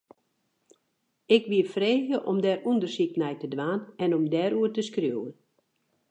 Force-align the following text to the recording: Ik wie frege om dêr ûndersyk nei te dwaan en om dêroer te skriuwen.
Ik 1.35 1.43
wie 1.51 1.65
frege 1.73 2.17
om 2.29 2.37
dêr 2.43 2.59
ûndersyk 2.71 3.13
nei 3.21 3.35
te 3.37 3.47
dwaan 3.53 3.81
en 4.03 4.09
om 4.17 4.25
dêroer 4.33 4.71
te 4.73 4.81
skriuwen. 4.89 5.33